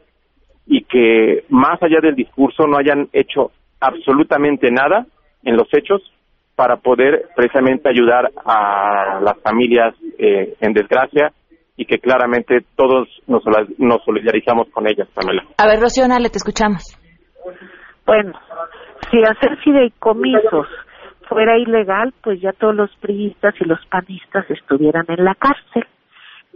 [0.67, 5.07] y que más allá del discurso no hayan hecho absolutamente nada
[5.45, 6.01] en los hechos
[6.57, 11.31] para poder precisamente ayudar a las familias eh, en desgracia
[11.79, 13.43] y que claramente todos nos,
[13.79, 15.45] nos solidarizamos con ellas, Pamela.
[15.57, 16.99] A ver, Rocío Nale, te escuchamos.
[18.05, 18.33] Bueno,
[19.11, 20.67] si hacer fideicomisos
[21.29, 25.87] fuera ilegal, pues ya todos los priistas y los panistas estuvieran en la cárcel.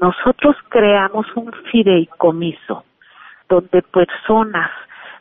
[0.01, 2.85] Nosotros creamos un fideicomiso
[3.49, 4.71] donde personas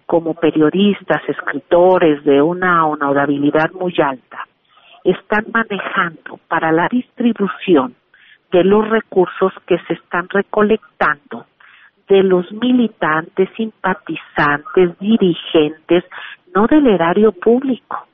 [0.07, 4.47] como periodistas, escritores de una honorabilidad muy alta,
[5.03, 7.95] están manejando para la distribución
[8.51, 11.45] de los recursos que se están recolectando
[12.07, 16.03] de los militantes, simpatizantes, dirigentes,
[16.53, 18.07] no del erario público.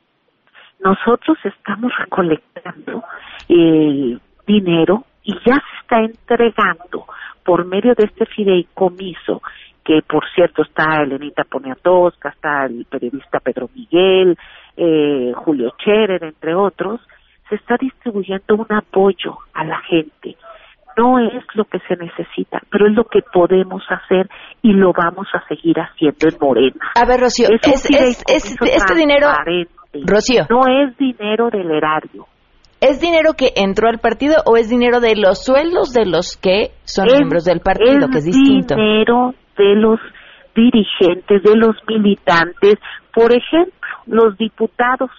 [0.79, 3.03] Nosotros estamos recolectando
[3.49, 7.05] eh, dinero y ya se está entregando
[7.43, 9.41] por medio de este fideicomiso
[9.83, 14.37] que por cierto está Elenita Poniatowska, está el periodista Pedro Miguel,
[14.75, 16.99] eh, Julio Scherer, entre otros,
[17.49, 20.35] se está distribuyendo un apoyo a la gente.
[20.97, 24.27] No es lo que se necesita, pero es lo que podemos hacer
[24.63, 26.91] y lo vamos a seguir haciendo en Morena.
[26.95, 28.23] A ver, Rocío, es- es- fideicomiso
[28.65, 29.27] es- este dinero-.
[30.05, 30.45] Rocío.
[30.49, 32.25] No es dinero del erario.
[32.81, 36.71] ¿Es dinero que entró al partido o es dinero de los sueldos de los que
[36.83, 38.75] son Es- miembros del partido, que es distinto?
[38.75, 39.99] dinero de los
[40.55, 42.75] dirigentes, de los militantes.
[43.13, 43.71] Por ejemplo,
[44.07, 45.09] los diputados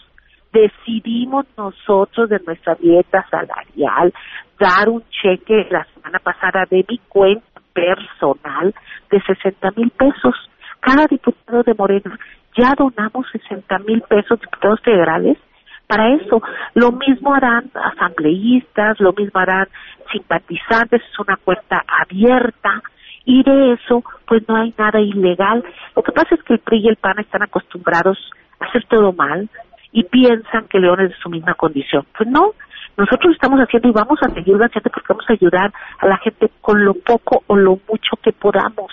[0.53, 4.13] decidimos nosotros de nuestra dieta salarial
[4.59, 8.75] dar un cheque la semana pasada de mi cuenta personal
[9.11, 10.35] de 60 mil pesos.
[10.81, 12.19] Cada diputado de Morena
[12.57, 15.39] ya donamos 60 mil pesos, diputados federales,
[15.87, 16.43] para eso.
[16.75, 19.67] Lo mismo harán asambleístas, lo mismo harán
[20.13, 22.83] simpatizantes, es una cuenta abierta
[23.25, 25.65] y de eso pues no hay nada ilegal.
[25.97, 28.19] Lo que pasa es que el PRI y el PAN están acostumbrados
[28.61, 29.49] a hacer todo mal
[29.93, 32.07] y piensan que León es de su misma condición.
[32.17, 32.53] Pues no,
[32.97, 36.51] nosotros estamos haciendo y vamos a seguir haciendo porque vamos a ayudar a la gente
[36.61, 38.93] con lo poco o lo mucho que podamos.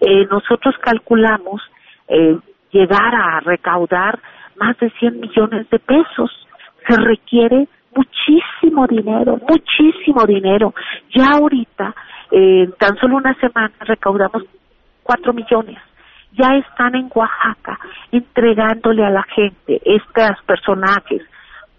[0.00, 1.60] Eh, nosotros calculamos
[2.08, 2.38] eh,
[2.70, 4.20] llegar a recaudar
[4.56, 6.30] más de 100 millones de pesos.
[6.86, 10.74] Se requiere muchísimo dinero, muchísimo dinero.
[11.14, 11.94] Ya ahorita,
[12.30, 14.44] eh, en tan solo una semana, recaudamos
[15.02, 15.78] 4 millones.
[16.32, 17.78] Ya están en Oaxaca
[18.10, 21.22] entregándole a la gente estos personajes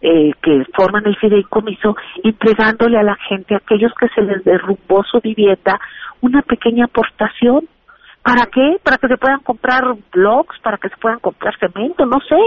[0.01, 5.03] eh, que forman el fideicomiso, entregándole a la gente, a aquellos que se les derrumbó
[5.03, 5.79] su vivienda,
[6.21, 7.67] una pequeña aportación
[8.23, 8.77] ¿Para qué?
[8.81, 12.37] Para que se puedan comprar blogs, para que se puedan comprar cemento, no sé,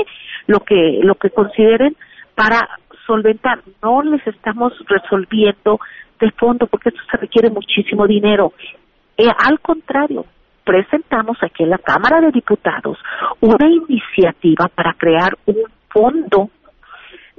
[0.46, 1.94] lo que lo que consideren
[2.34, 2.66] para
[3.06, 3.60] solventar.
[3.82, 5.78] No les estamos resolviendo
[6.18, 8.54] de fondo porque esto se requiere muchísimo dinero.
[9.18, 10.24] Eh, al contrario,
[10.66, 12.98] presentamos aquí en la Cámara de Diputados
[13.40, 16.50] una iniciativa para crear un fondo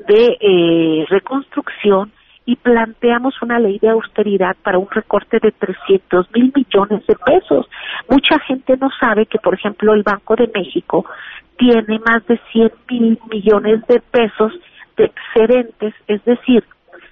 [0.08, 2.12] de eh, reconstrucción
[2.46, 7.68] y planteamos una ley de austeridad para un recorte de 300 mil millones de pesos.
[8.10, 11.06] Mucha gente no sabe que, por ejemplo, el Banco de México
[11.58, 14.54] tiene más de 100 mil millones de pesos
[14.96, 16.64] de excedentes, es decir,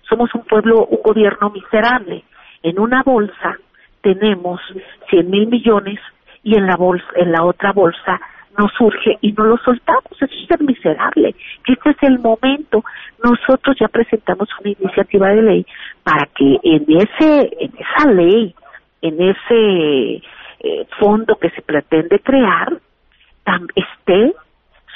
[0.07, 2.23] somos un pueblo, un gobierno miserable.
[2.63, 3.57] En una bolsa
[4.05, 4.61] tenemos
[5.09, 5.99] 100 mil millones
[6.43, 8.21] y en la bolsa, en la otra bolsa
[8.55, 10.11] nos surge y no lo soltamos.
[10.11, 11.35] Eso es ser miserable.
[11.65, 12.85] Este es el momento.
[13.23, 15.65] Nosotros ya presentamos una iniciativa de ley
[16.03, 18.53] para que en ese, en esa ley,
[19.01, 20.21] en ese
[20.59, 22.77] eh, fondo que se pretende crear,
[23.75, 24.35] esté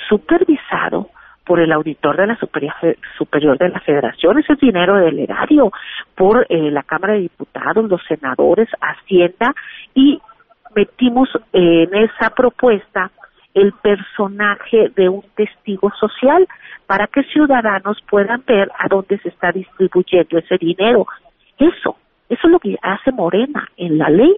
[0.08, 1.10] supervisado
[1.50, 2.76] por el auditor de la superior,
[3.18, 5.72] superior de la federación, ese es dinero del erario,
[6.14, 9.56] por eh, la Cámara de Diputados, los senadores, Hacienda,
[9.96, 10.22] y
[10.76, 13.10] metimos eh, en esa propuesta
[13.56, 16.48] el personaje de un testigo social
[16.86, 21.08] para que ciudadanos puedan ver a dónde se está distribuyendo ese dinero.
[21.58, 21.98] Eso,
[22.30, 24.38] eso es lo que hace Morena en la ley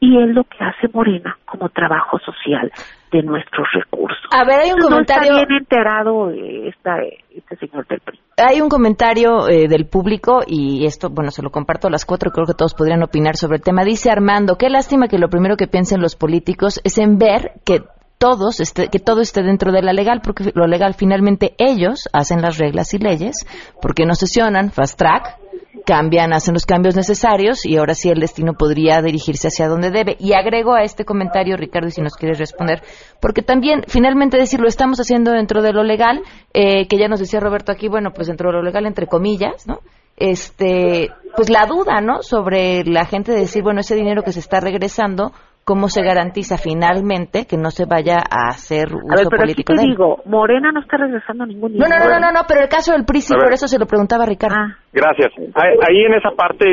[0.00, 2.72] y es lo que hace Morena como trabajo social
[3.12, 4.18] de nuestros recursos.
[4.32, 5.32] A ver, hay un comentario.
[5.32, 6.96] No está bien enterado eh, esta,
[7.34, 8.18] este señor del PRI.
[8.38, 12.30] Hay un comentario eh, del público y esto, bueno, se lo comparto a las cuatro,
[12.30, 13.84] creo que todos podrían opinar sobre el tema.
[13.84, 17.82] Dice Armando, qué lástima que lo primero que piensen los políticos es en ver que
[18.16, 22.40] todos esté, que todo esté dentro de la legal, porque lo legal finalmente ellos hacen
[22.40, 23.46] las reglas y leyes,
[23.82, 25.38] porque no sesionan, fast track,
[25.84, 30.16] cambian, hacen los cambios necesarios y ahora sí el destino podría dirigirse hacia donde debe.
[30.18, 32.82] Y agrego a este comentario, Ricardo, y si nos quieres responder,
[33.20, 37.20] porque también finalmente decir lo estamos haciendo dentro de lo legal, eh, que ya nos
[37.20, 39.80] decía Roberto aquí, bueno, pues dentro de lo legal entre comillas, ¿no?
[40.16, 42.22] Este, pues la duda, ¿no?
[42.22, 45.32] Sobre la gente de decir, bueno, ese dinero que se está regresando,
[45.70, 49.70] cómo se garantiza finalmente que no se vaya a hacer uso a ver, pero político
[49.70, 49.90] aquí te de él.
[49.94, 52.10] digo, Morena no está regresando ningún No, dinero.
[52.10, 54.26] no, no, no, no, pero el caso del PRI sí, por eso se lo preguntaba
[54.26, 54.56] Ricardo.
[54.92, 55.30] Gracias.
[55.54, 56.66] Ahí ahí en esa parte,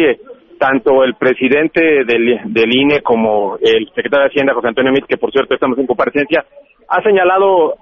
[0.58, 1.80] tanto el presidente
[2.10, 5.78] del, del INE como el secretario de Hacienda, José Antonio Mit, que por cierto estamos
[5.78, 6.44] en comparecencia,
[6.90, 7.76] ha señalado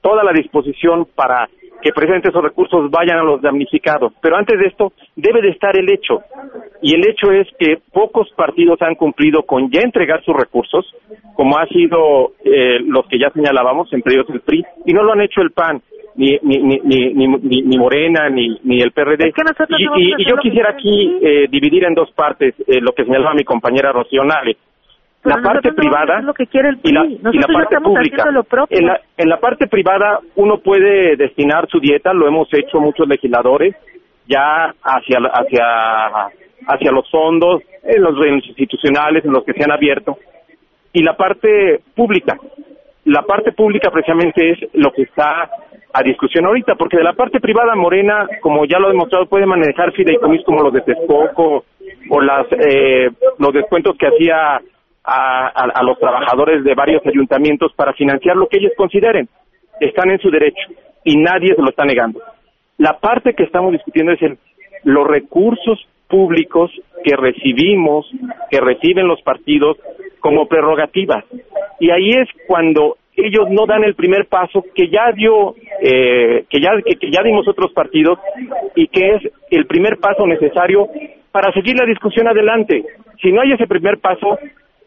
[0.00, 1.48] toda la disposición para
[1.82, 4.12] que precisamente esos recursos vayan a los damnificados.
[4.22, 6.20] Pero antes de esto, debe de estar el hecho.
[6.80, 10.86] Y el hecho es que pocos partidos han cumplido con ya entregar sus recursos,
[11.34, 15.12] como ha sido eh, los que ya señalábamos, entre ellos el PRI, y no lo
[15.12, 15.82] han hecho el PAN,
[16.14, 19.28] ni, ni, ni, ni, ni, ni- Morena, ni, ni el PRD.
[19.28, 19.84] Es que nosotros y,
[20.28, 24.22] yo quisiera aquí eh, dividir en dos partes eh, lo que señalaba mi compañera Rocío
[24.24, 24.56] Nale.
[25.22, 27.80] Pero la parte no privada hacer lo que quiere el y la, y la parte
[27.80, 28.16] pública.
[28.16, 28.76] haciendo lo propio.
[28.76, 33.06] En la, en la parte privada uno puede destinar su dieta, lo hemos hecho muchos
[33.06, 33.76] legisladores,
[34.26, 35.64] ya hacia, hacia,
[36.66, 40.18] hacia los fondos, en los institucionales, en los que se han abierto.
[40.92, 42.36] Y la parte pública.
[43.04, 45.50] La parte pública precisamente es lo que está
[45.92, 49.46] a discusión ahorita, porque de la parte privada Morena, como ya lo ha demostrado, puede
[49.46, 51.64] manejar fideicomisos como los de Texcoco
[52.08, 54.60] o las eh, los descuentos que hacía
[55.04, 59.28] a, a- a los trabajadores de varios ayuntamientos para financiar lo que ellos consideren.
[59.80, 60.68] Están en su derecho
[61.04, 62.20] y nadie se lo está negando.
[62.78, 64.38] La parte que estamos discutiendo es el,
[64.84, 66.70] los recursos públicos
[67.04, 68.06] que recibimos,
[68.50, 69.76] que reciben los partidos
[70.20, 71.24] como prerrogativas.
[71.80, 76.60] Y ahí es cuando ellos no dan el primer paso que ya dio, eh, que
[76.60, 78.18] ya que, que ya dimos otros partidos
[78.76, 80.88] y que es el primer paso necesario
[81.30, 82.84] para seguir la discusión adelante.
[83.20, 84.38] Si no hay ese primer paso,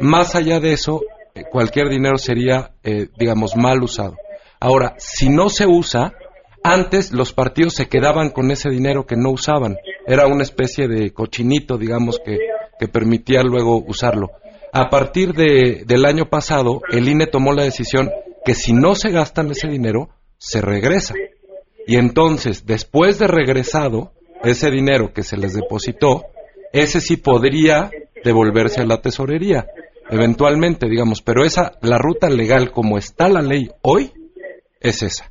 [0.00, 1.02] Más allá de eso,
[1.34, 4.16] eh, cualquier dinero sería, eh, digamos, mal usado.
[4.60, 6.12] Ahora, si no se usa,
[6.62, 9.76] antes los partidos se quedaban con ese dinero que no usaban.
[10.06, 12.38] Era una especie de cochinito, digamos, que,
[12.78, 14.30] que permitía luego usarlo.
[14.72, 18.10] A partir de, del año pasado, el INE tomó la decisión
[18.44, 21.14] que si no se gastan ese dinero, se regresa.
[21.86, 24.12] Y entonces, después de regresado,
[24.42, 26.24] ese dinero que se les depositó,
[26.72, 27.90] ese sí podría
[28.24, 29.66] devolverse a la tesorería.
[30.10, 34.10] eventualmente, digamos, pero esa, la ruta legal como está la ley hoy,
[34.80, 35.30] es esa.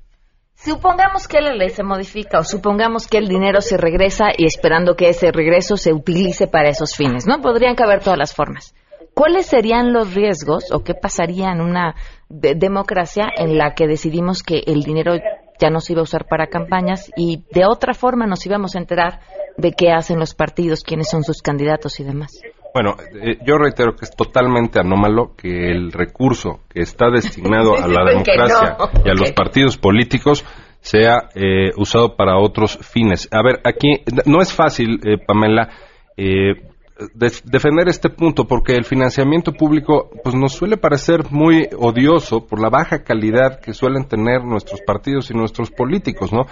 [0.56, 4.96] Supongamos que la ley se modifica o supongamos que el dinero se regresa y esperando
[4.96, 7.42] que ese regreso se utilice para esos fines, ¿no?
[7.42, 8.76] Podrían caber todas las formas.
[9.18, 11.96] ¿Cuáles serían los riesgos o qué pasaría en una
[12.30, 15.16] de- democracia en la que decidimos que el dinero
[15.60, 18.80] ya no se iba a usar para campañas y de otra forma nos íbamos a
[18.80, 19.22] enterar
[19.58, 22.40] de qué hacen los partidos, quiénes son sus candidatos y demás?
[22.76, 27.88] Bueno, eh, yo reitero que es totalmente anómalo que el recurso que está destinado a
[27.88, 29.02] la democracia no.
[29.04, 30.46] y a los partidos políticos
[30.80, 33.28] sea eh, usado para otros fines.
[33.32, 35.70] A ver, aquí no es fácil, eh, Pamela,
[36.18, 36.67] eh,
[37.14, 42.60] de- defender este punto porque el financiamiento público pues nos suele parecer muy odioso por
[42.60, 46.46] la baja calidad que suelen tener nuestros partidos y nuestros políticos, ¿no?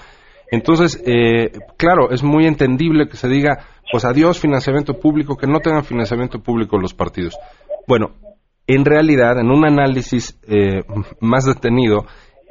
[0.51, 5.59] Entonces, eh, claro, es muy entendible que se diga, pues adiós financiamiento público, que no
[5.59, 7.35] tengan financiamiento público los partidos.
[7.87, 8.11] Bueno,
[8.67, 10.83] en realidad, en un análisis eh,
[11.19, 12.05] más detenido,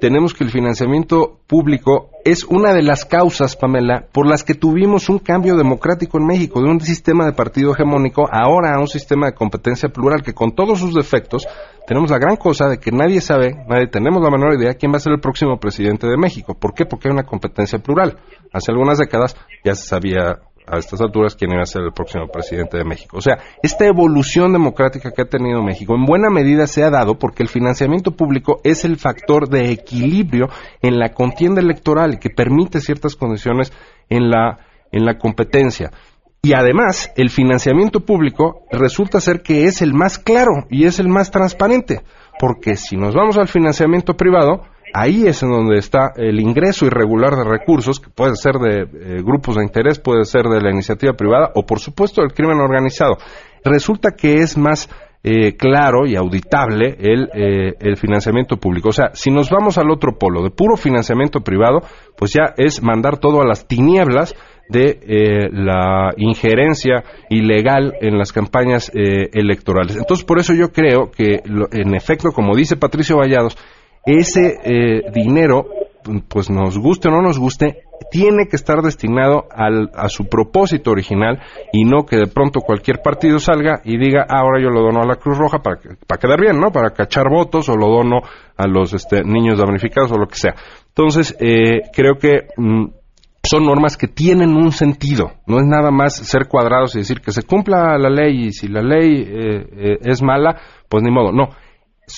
[0.05, 5.09] tenemos que el financiamiento público es una de las causas, Pamela, por las que tuvimos
[5.09, 9.29] un cambio democrático en México, de un sistema de partido hegemónico ahora a un sistema
[9.29, 11.47] de competencia plural que con todos sus defectos
[11.87, 14.99] tenemos la gran cosa de que nadie sabe, nadie tenemos la menor idea quién va
[14.99, 16.53] a ser el próximo presidente de México.
[16.53, 16.85] ¿Por qué?
[16.85, 18.19] Porque hay una competencia plural.
[18.53, 19.35] Hace algunas décadas
[19.65, 23.19] ya se sabía a estas alturas quién iba a ser el próximo presidente de México.
[23.19, 27.19] O sea, esta evolución democrática que ha tenido México en buena medida se ha dado
[27.19, 30.49] porque el financiamiento público es el factor de equilibrio
[30.81, 33.73] en la contienda electoral que permite ciertas condiciones
[34.09, 34.59] en la,
[34.91, 35.91] en la competencia.
[36.43, 41.09] Y además, el financiamiento público resulta ser que es el más claro y es el
[41.09, 42.03] más transparente,
[42.39, 44.62] porque si nos vamos al financiamiento privado,
[44.95, 49.22] ahí es en donde está el ingreso irregular de recursos, que puede ser de eh,
[49.22, 53.18] grupos de interés, puede ser de la iniciativa privada o por supuesto del crimen organizado.
[53.64, 54.88] Resulta que es más
[55.22, 58.90] eh, claro y auditable el, eh, el financiamiento público.
[58.90, 61.80] O sea, si nos vamos al otro polo de puro financiamiento privado,
[62.16, 64.34] pues ya es mandar todo a las tinieblas
[64.68, 69.97] de eh, la injerencia ilegal en las campañas eh, electorales.
[69.97, 71.40] Entonces, por eso yo creo que,
[71.72, 73.57] en efecto, como dice Patricio Vallados,
[74.07, 75.67] ese eh, dinero,
[76.29, 77.79] pues nos guste o no nos guste,
[78.11, 81.41] tiene que estar destinado al- a su propósito original
[81.73, 85.01] y no que de pronto cualquier partido salga y diga, "Ah, ahora yo lo dono
[85.03, 86.71] a la Cruz Roja para, para quedar bien, ¿no?
[86.71, 88.21] Para cachar votos o lo dono
[88.57, 90.55] a los este, niños damnificados o lo que sea.
[90.89, 92.87] Entonces, eh, creo que mm,
[93.43, 95.33] son normas que tienen un sentido.
[95.47, 98.69] No es nada más ser cuadrados y decir que se cumpla la ley y si
[98.69, 100.57] la ley eh, eh, es mala,
[100.89, 101.33] pues ni modo.
[101.33, 101.49] No,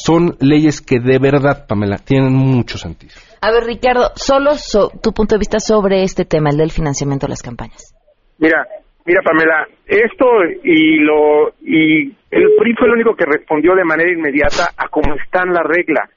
[0.04, 3.12] son leyes que de verdad, Pamela, tienen mucho sentido.
[3.40, 7.26] A ver, Ricardo, solo so- tu punto de vista sobre este tema, el del financiamiento
[7.26, 7.94] de las campañas.
[8.38, 8.66] Mira,
[9.04, 10.26] mira Pamela, esto
[10.64, 15.14] y lo y el PRI fue el único que respondió de manera inmediata a cómo
[15.14, 16.10] están las reglas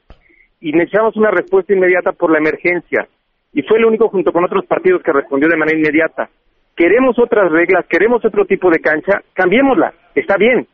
[0.59, 3.07] y necesitamos una respuesta inmediata por la emergencia
[3.53, 6.29] y fue el único junto con otros partidos que respondió de manera inmediata.
[6.75, 10.67] Queremos otras reglas, queremos otro tipo de cancha, cambiémosla, está bien,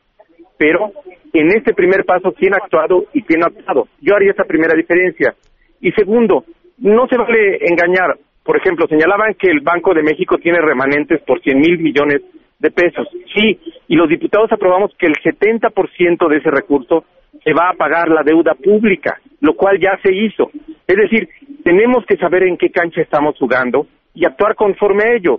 [0.58, 0.92] pero
[1.34, 3.88] en este primer paso quién ha actuado y quién ha actuado.
[4.02, 5.36] Yo haría esa primera diferencia.
[5.82, 6.46] Y segundo,
[6.80, 8.18] no se vale engañar.
[8.44, 12.22] Por ejemplo, señalaban que el Banco de México tiene remanentes por 100 mil millones
[12.60, 13.08] de pesos.
[13.34, 17.06] Sí, y los diputados aprobamos que el 70% de ese recurso
[17.44, 20.52] se va a pagar la deuda pública, lo cual ya se hizo.
[20.88, 21.28] Es decir,
[21.64, 25.38] tenemos que saber en qué cancha estamos jugando y actuar conforme a ello.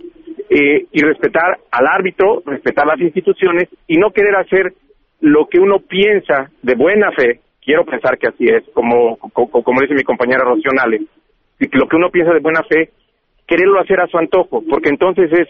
[0.49, 4.71] Eh, y respetar al árbitro, respetar las instituciones y no querer hacer
[5.21, 9.63] lo que uno piensa de buena fe, quiero pensar que así es, como, co- co-
[9.63, 11.01] como dice mi compañera Rocío Nale,
[11.59, 12.91] y que lo que uno piensa de buena fe,
[13.47, 15.47] quererlo hacer a su antojo, porque entonces es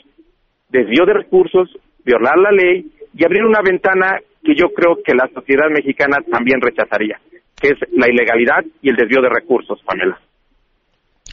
[0.69, 1.69] desvío de recursos,
[2.05, 6.61] violar la ley y abrir una ventana que yo creo que la sociedad mexicana también
[6.61, 7.19] rechazaría,
[7.59, 10.17] que es la ilegalidad y el desvío de recursos, Pamela.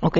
[0.02, 0.18] Ok.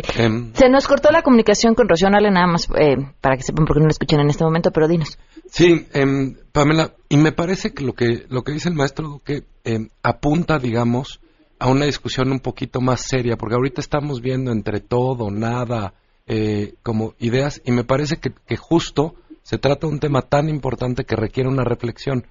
[0.53, 3.77] Se nos cortó la comunicación con Rocío Nale, nada más eh, para que sepan por
[3.77, 5.19] qué no la escuchan en este momento, pero dinos.
[5.51, 9.45] Sí, em, Pamela, y me parece que lo que lo que dice el maestro Duque
[9.65, 11.21] em, apunta, digamos,
[11.59, 15.95] a una discusión un poquito más seria, porque ahorita estamos viendo entre todo, nada,
[16.27, 20.49] eh, como ideas, y me parece que, que justo se trata de un tema tan
[20.49, 22.27] importante que requiere una reflexión.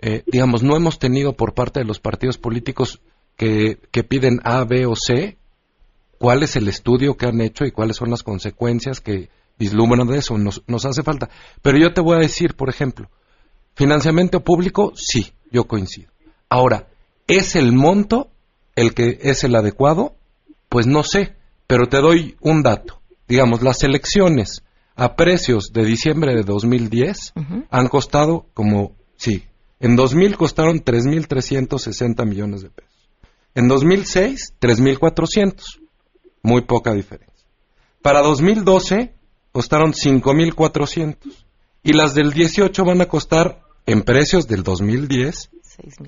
[0.00, 3.00] Eh, digamos, no hemos tenido por parte de los partidos políticos
[3.36, 5.36] que, que piden A, B o C,
[6.18, 9.28] cuál es el estudio que han hecho y cuáles son las consecuencias que
[9.58, 10.36] vislumbran de eso.
[10.38, 11.28] Nos, nos hace falta.
[11.62, 13.10] Pero yo te voy a decir, por ejemplo,
[13.74, 16.10] financiamiento público, sí, yo coincido.
[16.48, 16.88] Ahora,
[17.26, 18.30] ¿es el monto
[18.76, 20.16] el que es el adecuado?
[20.68, 21.36] Pues no sé,
[21.66, 23.00] pero te doy un dato.
[23.28, 24.62] Digamos, las elecciones
[24.96, 27.32] a precios de diciembre de 2010
[27.70, 29.44] han costado como, sí,
[29.80, 33.08] En 2000 costaron 3.360 millones de pesos.
[33.54, 35.80] En 2006, 3.400.
[36.42, 37.46] Muy poca diferencia.
[38.02, 39.14] Para 2012
[39.54, 41.16] costaron 5.400.
[41.84, 45.50] Y las del 18 van a costar, en precios del 2010,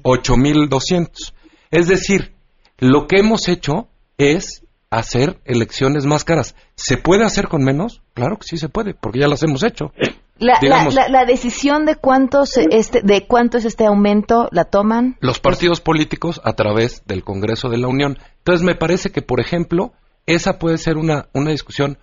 [0.02, 1.32] 8.200.
[1.70, 2.34] Es decir,
[2.78, 3.88] lo que hemos hecho
[4.18, 6.54] es hacer elecciones más caras.
[6.74, 8.02] ¿Se puede hacer con menos?
[8.14, 9.92] Claro que sí se puede, porque ya las hemos hecho.
[10.38, 14.64] La, Digamos- la- la- la decisión de cuántos este, de cuánto es este aumento la
[14.64, 15.16] toman.
[15.20, 18.18] los partidos políticos a través del Congreso de la Unión.
[18.38, 19.92] Entonces me parece que, por ejemplo,
[20.26, 21.98] esa puede ser una, una discusión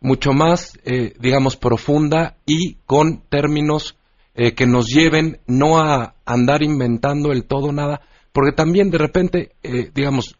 [0.00, 3.96] mucho más, eh, digamos, profunda y con términos
[4.34, 8.00] eh, que nos lleven no a andar inventando el todo nada,
[8.32, 10.36] porque también de repente, eh, digamos,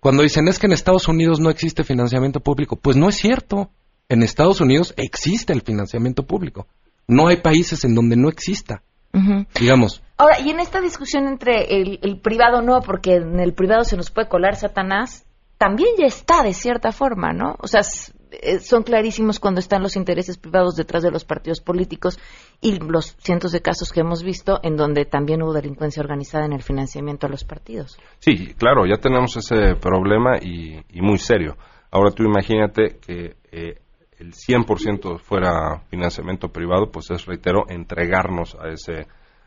[0.00, 3.70] cuando dicen es que en Estados Unidos no existe financiamiento público, pues no es cierto.
[4.08, 6.66] En Estados Unidos existe el financiamiento público.
[7.06, 8.82] No hay países en donde no exista.
[9.60, 13.82] Digamos, Ahora, y en esta discusión entre el, el privado no, porque en el privado
[13.82, 15.26] se nos puede colar Satanás,
[15.58, 17.56] también ya está de cierta forma, ¿no?
[17.58, 17.82] O sea,
[18.60, 22.18] son clarísimos cuando están los intereses privados detrás de los partidos políticos
[22.60, 26.52] y los cientos de casos que hemos visto en donde también hubo delincuencia organizada en
[26.52, 27.98] el financiamiento a los partidos.
[28.18, 31.56] Sí, claro, ya tenemos ese problema y, y muy serio.
[31.90, 33.78] Ahora tú imagínate que eh,
[34.18, 39.06] el 100% fuera financiamiento privado, pues es, reitero, entregarnos a ese,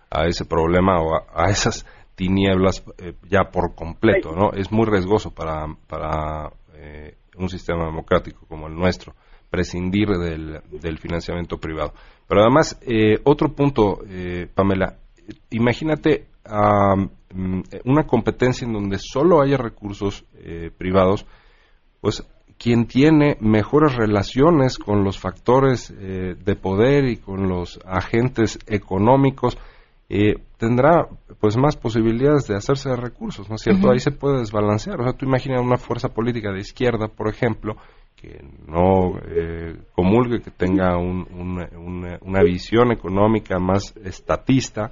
[0.09, 4.51] a ese problema o a, a esas tinieblas eh, ya por completo, ¿no?
[4.53, 9.13] Es muy riesgoso para, para eh, un sistema democrático como el nuestro
[9.49, 11.93] prescindir del, del financiamiento privado.
[12.27, 14.97] Pero además, eh, otro punto, eh, Pamela,
[15.51, 16.27] imagínate
[17.33, 21.25] mm, una competencia en donde solo haya recursos eh, privados,
[22.01, 22.23] pues
[22.57, 29.57] quien tiene mejores relaciones con los factores eh, de poder y con los agentes económicos
[30.09, 31.07] eh, tendrá
[31.39, 33.87] pues más posibilidades de hacerse de recursos, ¿no es cierto?
[33.91, 34.99] Ahí se puede desbalancear.
[34.99, 37.75] O sea, tú imaginas una fuerza política de izquierda, por ejemplo,
[38.15, 44.89] que no eh, comulgue, que tenga un- una- una- una visión económica más estatista,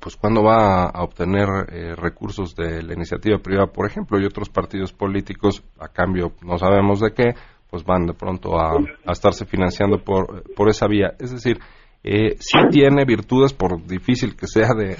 [0.00, 4.24] pues cuándo va a, a obtener eh, recursos de la iniciativa privada, por ejemplo, y
[4.24, 7.34] otros partidos políticos, a cambio no sabemos de qué,
[7.70, 8.72] pues van de pronto a,
[9.06, 11.14] a estarse financiando por, por esa vía.
[11.20, 11.58] Es decir,
[12.04, 14.96] eh, sí tiene virtudes, por difícil que sea de,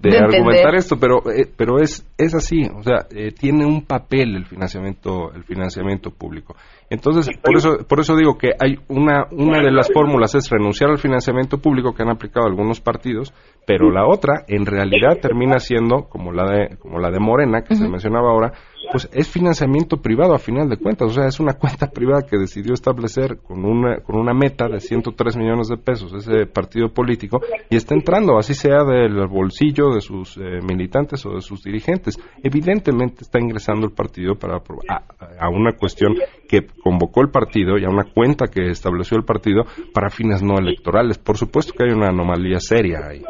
[0.00, 3.84] de, De argumentar esto, pero, eh, pero es, es así, o sea, eh, tiene un
[3.84, 6.54] papel el financiamiento, el financiamiento público.
[6.88, 10.90] Entonces, por eso, por eso digo que hay una, una de las fórmulas es renunciar
[10.90, 13.32] al financiamiento público que han aplicado algunos partidos,
[13.70, 17.76] pero la otra, en realidad, termina siendo, como la de, como la de Morena, que
[17.76, 18.52] se mencionaba ahora,
[18.90, 22.36] pues es financiamiento privado a final de cuentas, o sea, es una cuenta privada que
[22.36, 27.40] decidió establecer con una, con una meta de 103 millones de pesos ese partido político
[27.68, 32.18] y está entrando, así sea del bolsillo de sus eh, militantes o de sus dirigentes.
[32.42, 35.04] Evidentemente está ingresando el partido para a,
[35.38, 36.16] a una cuestión
[36.48, 39.62] que convocó el partido y a una cuenta que estableció el partido
[39.94, 41.18] para fines no electorales.
[41.18, 43.22] Por supuesto que hay una anomalía seria ahí.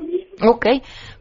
[0.42, 0.66] Ok,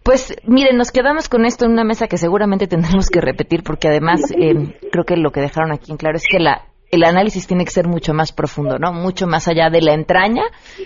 [0.03, 3.87] pues miren, nos quedamos con esto en una mesa que seguramente tendremos que repetir porque
[3.87, 7.47] además eh, creo que lo que dejaron aquí en claro es que la, el análisis
[7.47, 8.91] tiene que ser mucho más profundo, ¿no?
[8.91, 10.43] Mucho más allá de la entraña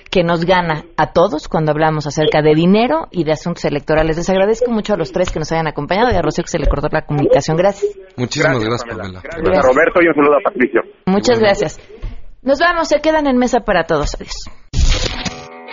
[0.09, 4.17] que nos gana a todos cuando hablamos acerca de dinero y de asuntos electorales.
[4.17, 6.59] Les agradezco mucho a los tres que nos hayan acompañado y a Rocío que se
[6.59, 7.55] le cortó la comunicación.
[7.55, 7.97] Gracias.
[8.17, 9.21] Muchísimas gracias, Pamela.
[9.21, 10.81] Gracias a Roberto y un saludo a Patricio.
[11.05, 11.79] Muchas gracias.
[12.41, 14.15] Nos vamos, se quedan en mesa para todos.
[14.15, 14.62] Adiós.